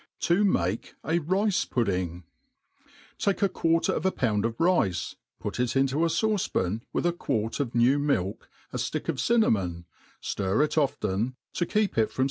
To 0.21 0.43
mah 0.43 0.77
a 1.05 1.19
Rice 1.19 1.63
Pudding. 1.63 2.23
TA|CE 3.19 3.43
a 3.43 3.49
quarter 3.49 3.91
of 3.93 4.03
a 4.03 4.11
pound 4.11 4.45
of 4.45 4.59
rice, 4.59 5.15
put 5.39 5.59
it 5.59 5.75
into 5.75 6.03
a 6.03 6.07
fiiuce 6.07 6.51
pan, 6.51 6.81
with 6.91 7.05
a 7.05 7.13
<|uart 7.13 7.59
of 7.59 7.75
new 7.75 7.99
milk, 7.99 8.49
a 8.73 8.77
ftick 8.77 9.09
of 9.09 9.19
cinnamon, 9.19 9.85
ftir 10.19 10.65
it 10.65 10.75
often, 10.75 11.35
to 11.53 11.65
^[ 11.65 11.69
keep 11.69 11.91
•/ 11.93 11.93
4i8 11.93 11.93
THE 11.93 12.01
ART 12.01 12.09
OP 12.09 12.15
CO. 12.15 12.19